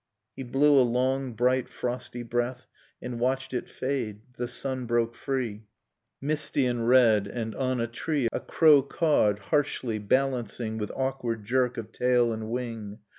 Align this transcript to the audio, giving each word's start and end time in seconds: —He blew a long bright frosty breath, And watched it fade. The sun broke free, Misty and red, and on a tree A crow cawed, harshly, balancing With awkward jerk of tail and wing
—He 0.35 0.41
blew 0.41 0.79
a 0.79 0.81
long 0.81 1.33
bright 1.33 1.69
frosty 1.69 2.23
breath, 2.23 2.65
And 3.03 3.19
watched 3.19 3.53
it 3.53 3.69
fade. 3.69 4.21
The 4.35 4.47
sun 4.47 4.87
broke 4.87 5.13
free, 5.13 5.65
Misty 6.19 6.65
and 6.65 6.87
red, 6.89 7.27
and 7.27 7.53
on 7.53 7.79
a 7.79 7.85
tree 7.85 8.27
A 8.33 8.39
crow 8.39 8.81
cawed, 8.81 9.37
harshly, 9.37 9.99
balancing 9.99 10.79
With 10.79 10.89
awkward 10.95 11.45
jerk 11.45 11.77
of 11.77 11.91
tail 11.91 12.33
and 12.33 12.49
wing 12.49 12.97